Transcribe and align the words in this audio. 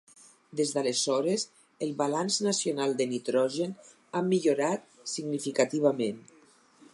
Des 0.59 0.69
d'aleshores, 0.75 1.43
el 1.87 1.91
balanç 1.99 2.37
nacional 2.47 2.95
de 3.03 3.07
nitrogen 3.11 3.77
ha 4.13 4.23
millorat 4.31 4.89
significativament. 5.13 6.19